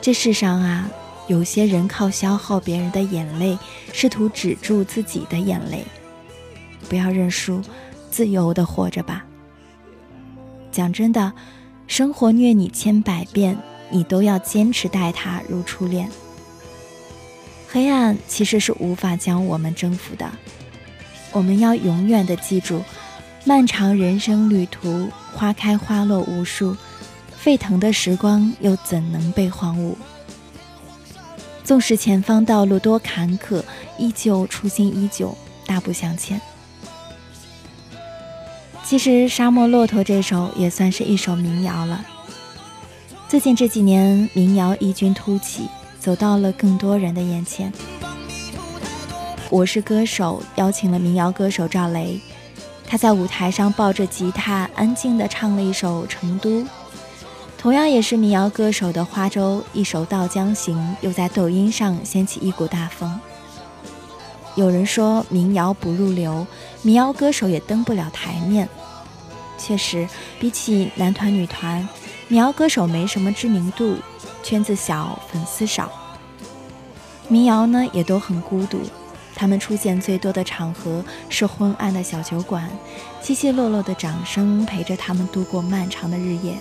[0.00, 0.90] 这世上啊，
[1.28, 3.56] 有些人靠消耗别人的眼泪，
[3.92, 5.84] 试图止住自己的眼泪。
[6.88, 7.62] 不要认输，
[8.10, 9.24] 自由的活着吧。”
[10.72, 11.32] 讲真的，
[11.86, 13.56] 生活虐你千百遍，
[13.90, 16.10] 你都要坚持待他如初恋。
[17.70, 20.30] 黑暗其实是无法将我们征服的，
[21.32, 22.82] 我们要永远的记住，
[23.44, 26.74] 漫长人生旅途，花开花落无数，
[27.36, 29.94] 沸腾的时光又怎能被荒芜？
[31.68, 33.62] 纵使前方道路多坎坷，
[33.98, 36.40] 依旧初心依旧，大步向前。
[38.82, 42.02] 其实《沙漠骆驼》这首也算是一首民谣了。
[43.28, 45.68] 最近这几年，民谣异军突起。
[46.00, 47.70] 走到了更多人的眼前。
[49.50, 52.18] 我是歌手，邀请了民谣歌手赵雷，
[52.86, 56.48] 他在舞台上抱着吉他，安静地唱了一首《成都》。
[57.58, 63.18] 同样也是民谣歌手的花粥，一首《到江行》又在抖音上掀起一股大风。
[64.54, 66.46] 有人说民谣不入流，
[66.82, 68.68] 民谣歌手也登不了台面。
[69.58, 71.86] 确实，比起男团女团，
[72.28, 73.96] 民谣歌手没什么知名度。
[74.44, 75.90] 圈子小，粉丝少，
[77.26, 78.78] 民谣呢也都很孤独，
[79.34, 82.70] 他们出现最多的场合是昏暗的小酒馆，
[83.20, 86.54] 稀稀落落的掌声陪着他们度过漫长的日夜。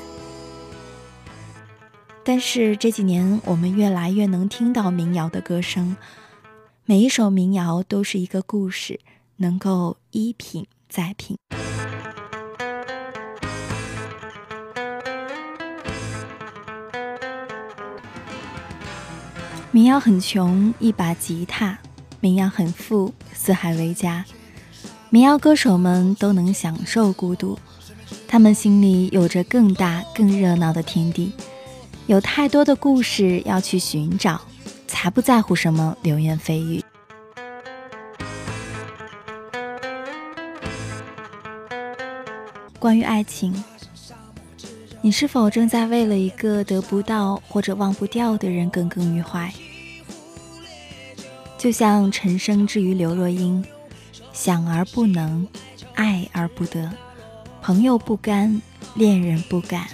[2.30, 5.96] 但是这几年，我们越来越能听到民谣的歌声，
[6.84, 9.00] 每一首民谣都是一个故事，
[9.38, 11.38] 能够一品再品。
[19.72, 21.78] 民谣很穷，一把吉他；
[22.20, 24.26] 民谣很富，四海为家。
[25.10, 27.58] 民谣歌手们都能享受孤独，
[28.28, 31.32] 他们心里有着更大、更热闹的天地。
[32.08, 34.40] 有太多的故事要去寻找，
[34.88, 36.82] 才不在乎什么流言蜚语。
[42.80, 43.62] 关于爱情，
[45.02, 49.54] 你是否正在为了一个得不到或者忘不掉的人耿耿于怀？
[51.58, 53.66] 就像陈升之于刘若英，
[54.32, 55.46] 想而不能，
[55.96, 56.90] 爱而不得，
[57.62, 58.62] 朋友不甘，
[58.96, 59.88] 恋人不敢。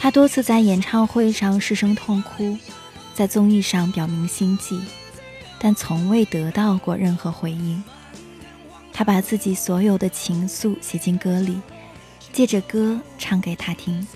[0.00, 2.56] 他多次在演唱会上失声痛哭，
[3.14, 4.80] 在综艺上表明心迹，
[5.58, 7.82] 但从未得到过任何回应。
[8.92, 11.60] 他把自己所有的情愫写进歌里，
[12.32, 14.06] 借着歌唱给他听。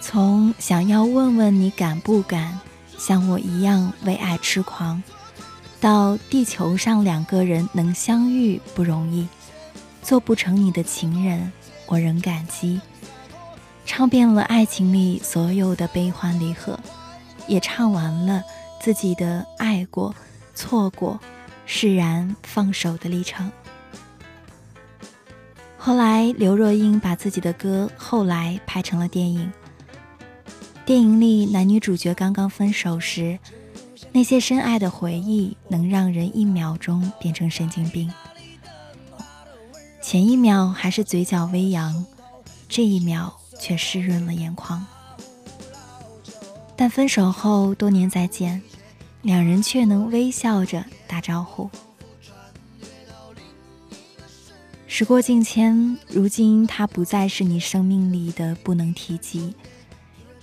[0.00, 2.58] 从想要问问你敢不敢
[2.96, 5.02] 像我一样为爱痴狂，
[5.80, 9.26] 到地球上两个人能相遇不容易，
[10.02, 11.52] 做不成你的情人，
[11.86, 12.80] 我仍感激。
[13.86, 16.78] 唱遍了爱情里所有的悲欢离合，
[17.46, 18.42] 也唱完了
[18.80, 20.14] 自己的爱过、
[20.54, 21.20] 错过、
[21.66, 23.50] 释然、放手的历程。
[25.78, 29.52] 后来，刘若英把自己的歌《后来》拍成了电影。
[30.86, 33.38] 电影里男女主角刚刚分手时，
[34.10, 38.10] 那些深爱的回忆能让人一秒钟变成神经病。
[40.02, 42.04] 前一秒还是嘴角微扬，
[42.68, 43.34] 这一秒。
[43.58, 44.84] 却湿润了眼眶，
[46.76, 48.62] 但分手后多年再见，
[49.22, 51.70] 两人却能微笑着打招呼。
[54.86, 59.54] 时过境迁，如今他不再是你生命里的不能提及，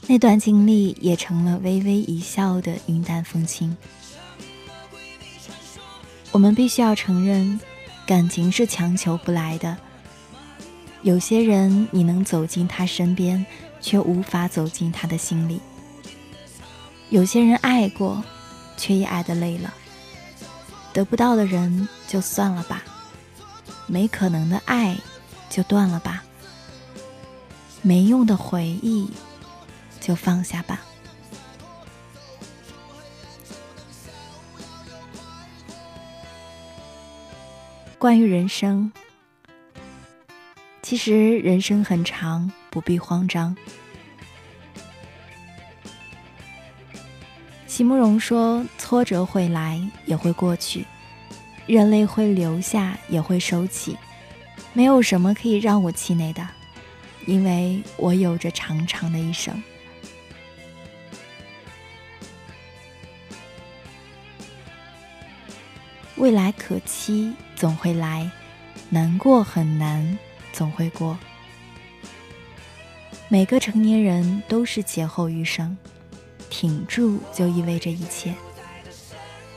[0.08, 3.78] 那段经历也成了微微一笑的云淡风轻。
[6.32, 7.60] 我们必须要承认，
[8.06, 9.78] 感情是强求不来的。
[11.04, 13.44] 有些人，你能走进他身边，
[13.80, 15.60] 却无法走进他的心里；
[17.10, 18.24] 有些人爱过，
[18.78, 19.74] 却也爱得累了。
[20.94, 22.84] 得不到的人就算了吧，
[23.88, 24.96] 没可能的爱
[25.50, 26.24] 就断了吧，
[27.82, 29.10] 没用的回忆
[30.00, 30.82] 就放下吧。
[37.98, 38.92] 关于人生。
[40.92, 43.56] 其实人生很长，不必慌张。
[47.66, 50.84] 席慕容说：“挫折会来，也会过去；
[51.66, 53.98] 热泪会流下，也会收起。
[54.74, 56.46] 没有什么可以让我气馁的，
[57.26, 59.64] 因为我有着长长的一生。
[66.18, 68.30] 未来可期，总会来；
[68.90, 70.20] 难过很难。”
[70.52, 71.18] 总会过。
[73.28, 75.78] 每个成年人都是劫后余生，
[76.50, 78.34] 挺住就意味着一切。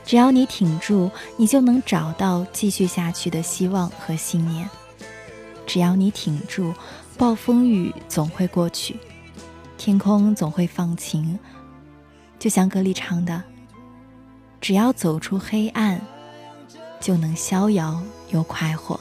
[0.04, 4.68] 只要你挺住，你就能找到继续下去的希望和信念。
[5.66, 6.74] 只要你挺住，
[7.16, 8.96] 暴风雨总会过去，
[9.78, 11.38] 天空总会放晴。
[12.38, 13.42] 就像歌里唱的
[14.60, 15.98] ：“只要走出黑暗，
[17.00, 19.00] 就能逍遥又快活。”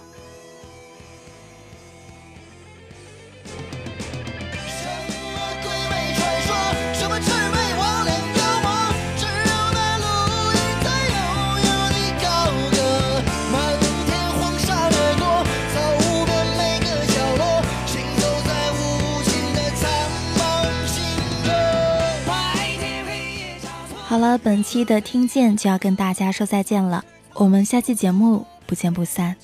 [24.23, 27.03] 了，本期的听见就要跟大家说再见了，
[27.33, 29.35] 我们下期节目不见不散。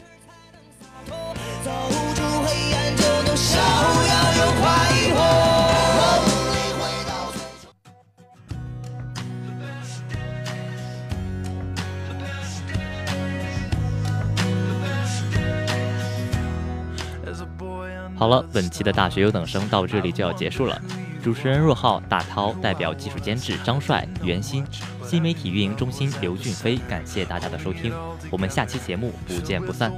[18.16, 20.82] 好了，本期的大学优等生到这里就要结束了。
[21.22, 24.66] 主持人若浩、大涛，代表技术监制张帅、袁鑫，
[25.06, 27.94] 新媒体运营中心刘俊飞，感谢大家的收听，
[28.32, 29.92] 我们下期节目不见不散。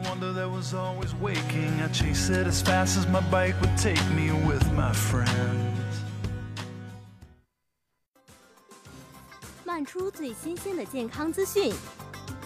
[9.64, 11.72] 漫出最新鲜的健康资讯，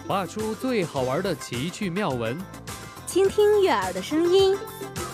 [0.05, 2.37] 画出最好玩的奇趣妙文，
[3.07, 4.55] 倾听悦耳的声音，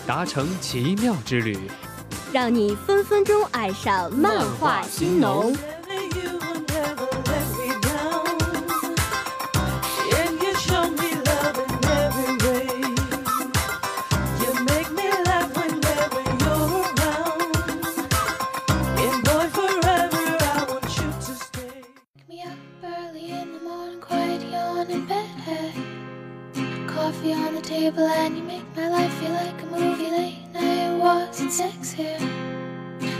[0.04, 1.56] 达成奇妙之旅。
[2.31, 5.55] 让你分分钟爱上漫画新农。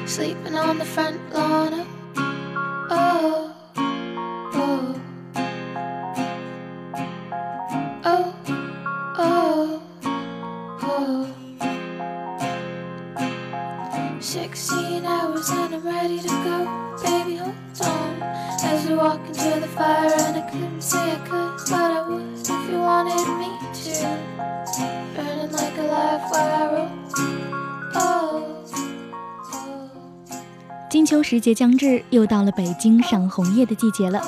[0.06, 1.86] sleeping on the front lawn.
[2.14, 3.51] Oh, oh,
[31.32, 34.20] 时节将至，又到了北京赏红叶的季节了。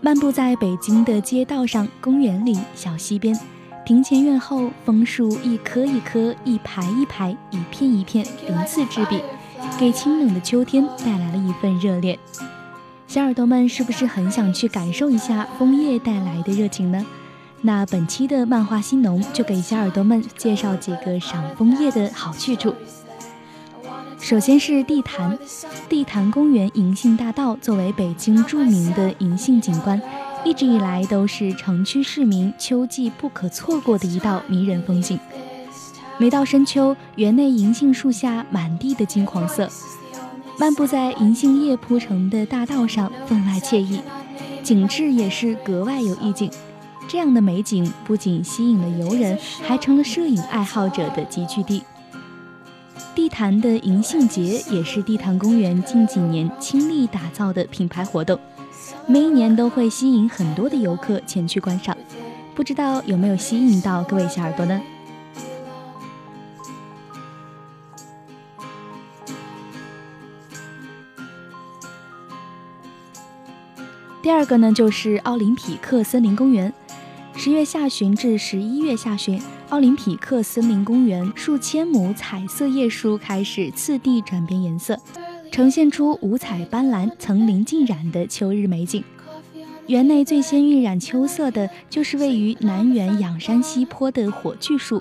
[0.00, 3.38] 漫步在北京的街道上、公园里、小溪边、
[3.84, 9.20] 庭前院后，枫树一棵一棵、一排一排、一片一片，鳞次栉比，
[9.78, 12.18] 给清冷的秋天带来了一份热烈。
[13.06, 17.04] 小耳朵们是不是很想去感受一下枫叶带来的热情呢？
[17.60, 22.74] 那本期的漫画新农就给小耳朵们介绍几个赏枫叶的好去处。
[24.20, 25.38] 首先是地坛，
[25.88, 30.00] 地坛公园银杏大道作为北京著名的银杏景观，
[30.44, 35.18] 一直以来都是城区市民秋季不可错过的一道迷人风景。
[36.18, 39.68] 每到深秋，园内银杏树下满地的金黄色，
[40.58, 44.00] 漫步在银杏叶铺成的大道上，分外惬意，
[44.62, 46.50] 景致也是格外有意境。
[47.08, 51.82] 这样的美景不仅吸引了游人，还成了摄影爱好者的集聚地。
[53.14, 58.38] 地坛的银杏节也是地坛公园近几年倾力打造的品牌活动，
[59.06, 61.96] 每一年都会吸引很多的游客前去观赏，
[62.54, 64.80] 不知道有没有吸引到各位小耳朵呢？
[74.20, 76.72] 第二个呢，就是奥林匹克森林公园，
[77.40, 79.40] 十月下旬至十一月下旬。
[79.68, 84.98] 奥林匹克森林公园数千亩彩色叶树开始次第转变颜色，
[85.52, 89.04] 呈现出五彩斑斓、层林尽染的秋日美景。
[89.86, 95.00] 园内最先晕染秋色的就是位于南园仰山西坡的火炬树，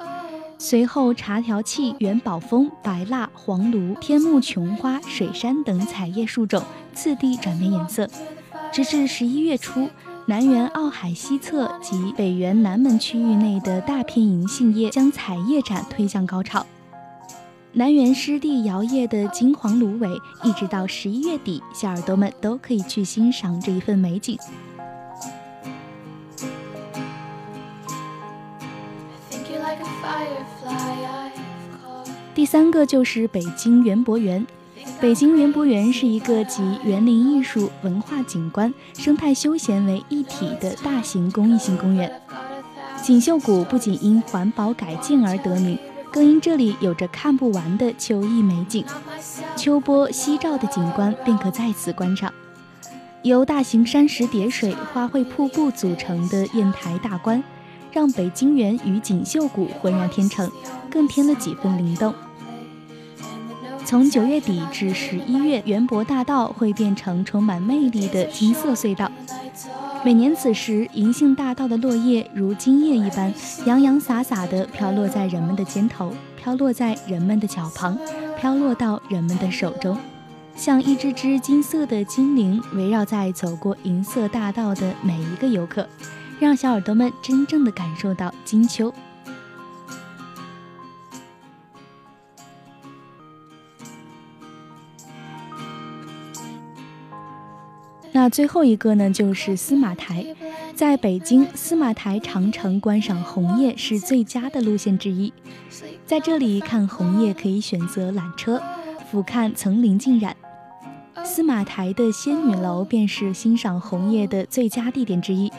[0.60, 6.62] 随后茶条楧、元宝枫、白蜡、黄芦、天目琼花、水杉等彩叶树种
[6.94, 8.08] 次第转变颜色，
[8.72, 9.90] 直至十一月初。
[10.30, 16.66] 南园澳海西侧及北园南门区域内的大片银杏叶将彩叶展推向高潮。
[17.72, 20.10] 南园湿地摇曳的金黄芦苇，
[20.44, 24.38] 一直到十一月底，小耳朵们都可以去欣赏这一份美景。
[32.36, 34.46] 第三个就是北京园博园。
[35.00, 42.12] 北京园博园是一个集园林艺术、文化景观、生态休闲为一体的大型公益性公园。
[43.02, 45.78] 锦绣谷不仅因环保改建而得名，
[46.12, 48.84] 更因这里有着看不完的秋意美景。
[49.56, 52.34] 秋波夕照的景观便可在此观赏。
[53.24, 57.44] 由大型山石叠水、花卉瀑布组成的砚台大观，
[57.92, 60.50] 让北京园与锦绣谷浑然天成，
[60.90, 62.14] 更添了几分灵动。
[63.88, 69.10] 从九月底至十一月，园博大道会变成充满魅力的金色隧道。
[70.04, 73.34] 每年此时，银杏大道的落叶如金叶一般，
[73.66, 77.98] 洋洋洒洒地飘落在人们的肩头，飘落在人们的脚旁，
[78.38, 79.98] 飘落到人们的手中，
[80.54, 85.88] 像一只只金色的精灵，围绕在走过银色大道的每一个游客，
[86.42, 88.94] 让小耳朵们真正的感受到金秋。
[98.18, 100.26] 那最后一个呢，就是司马台。
[100.74, 105.32] 在北京，司马台长城观赏红叶是最佳的路线之一。
[106.04, 108.60] 在这里看红叶，可以选择缆车，
[109.12, 110.36] 俯瞰层林尽染，
[111.24, 115.52] 司马台的仙女楼便是欣赏红叶的最佳地点之一。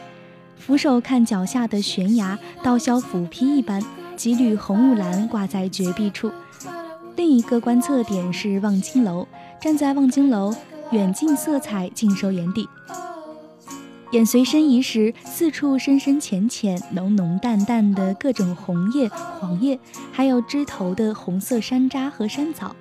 [0.57, 3.81] 俯首看脚下的悬崖，刀削斧劈一般，
[4.17, 6.33] 几缕红雾兰挂在绝壁处。
[7.15, 9.29] 另一个观测点是望京楼，
[9.61, 10.53] 站在望京楼，
[10.91, 12.69] 远近色彩尽收眼底。
[14.13, 19.79] 眼随身移时，四处深深浅浅、浓浓淡淡的各种红叶、黄叶，
[20.11, 22.75] 还有枝头的红色山楂和山枣，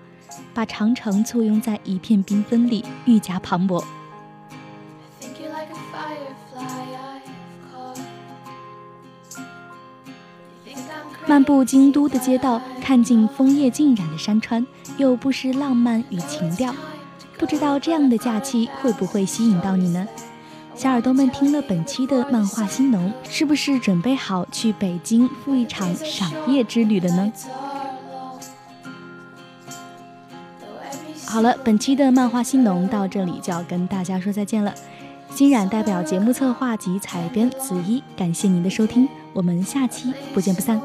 [0.53, 3.84] 把长城簇拥在一片缤纷里，愈加磅礴。
[11.26, 14.66] 漫步京都的街道，看尽枫叶浸染的山川，
[14.97, 16.74] 又不失浪漫与情调。
[17.38, 20.07] 不知道这样的假期会不会吸引到你呢？
[20.75, 27.33] 小耳朵们听了本期的漫画新农，是不是准备好去北京赴一场赏夜之旅了呢？
[31.25, 34.73] 好了，本期的漫画新农到这里就要跟大家说再见了。
[35.33, 40.79] 金冉代表节目策划及采编子一，感谢您的收听，我们下期不见不散。